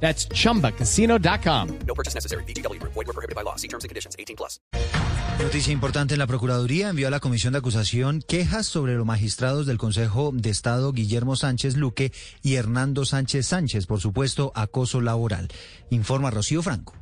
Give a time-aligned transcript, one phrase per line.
[0.00, 1.68] That's chumbacasino.com.
[1.86, 2.44] No purchase necessary.
[2.44, 2.80] BGW.
[2.82, 3.56] Void were prohibited by law.
[3.56, 4.14] See terms and conditions.
[4.18, 4.60] 18 plus.
[5.38, 9.76] Noticia importante, la Procuraduría envió a la Comisión de Acusación quejas sobre los magistrados del
[9.76, 12.10] Consejo de Estado Guillermo Sánchez Luque
[12.42, 15.48] y Hernando Sánchez Sánchez por supuesto acoso laboral.
[15.90, 16.94] Informa Rocío Franco.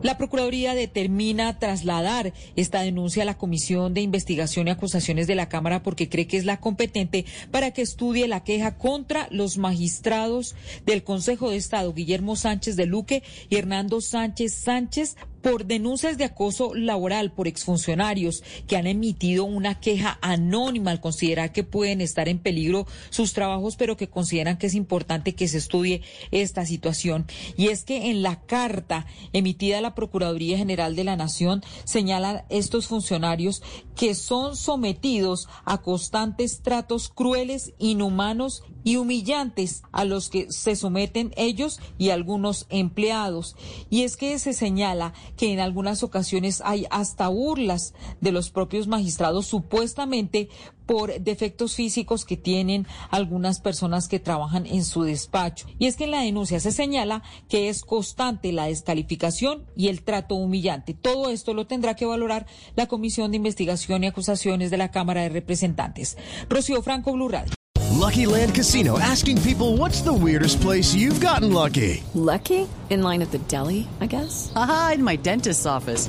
[0.00, 5.48] La Procuraduría determina trasladar esta denuncia a la Comisión de Investigación y Acusaciones de la
[5.48, 10.54] Cámara porque cree que es la competente para que estudie la queja contra los magistrados
[10.86, 16.24] del Consejo de Estado, Guillermo Sánchez de Luque y Hernando Sánchez Sánchez, por denuncias de
[16.24, 22.28] acoso laboral por exfuncionarios que han emitido una queja anónima al considerar que pueden estar
[22.28, 27.26] en peligro sus trabajos, pero que consideran que es importante que se estudie esta situación.
[27.56, 32.86] Y es que en la carta emitida la Procuraduría General de la Nación señalan estos
[32.86, 33.62] funcionarios
[33.96, 41.32] que son sometidos a constantes tratos crueles, inhumanos y humillantes a los que se someten
[41.36, 43.56] ellos y algunos empleados.
[43.90, 48.86] Y es que se señala que en algunas ocasiones hay hasta burlas de los propios
[48.86, 50.48] magistrados supuestamente
[50.88, 55.66] por defectos físicos que tienen algunas personas que trabajan en su despacho.
[55.78, 60.02] Y es que en la denuncia se señala que es constante la descalificación y el
[60.02, 60.94] trato humillante.
[60.94, 65.20] Todo esto lo tendrá que valorar la Comisión de Investigación y Acusaciones de la Cámara
[65.20, 66.16] de Representantes.
[66.48, 67.52] Rocío Franco, Blue Radio.
[67.98, 72.02] Lucky Land Casino asking people what's the weirdest place you've gotten lucky?
[72.14, 72.66] Lucky?
[72.88, 74.50] In line at the deli, I guess?
[74.56, 76.08] Aha, in my dentist's office.